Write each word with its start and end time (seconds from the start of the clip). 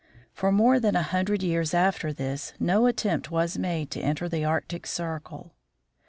For 0.33 0.51
more 0.51 0.79
than 0.79 0.95
a 0.95 1.03
hundred 1.03 1.43
years 1.43 1.75
after 1.75 2.11
this 2.11 2.53
no 2.59 2.87
attempt 2.87 3.29
was 3.29 3.59
made 3.59 3.91
to 3.91 3.99
enter 4.01 4.27
the 4.27 4.43
Arctic 4.43 4.87
circle. 4.87 5.53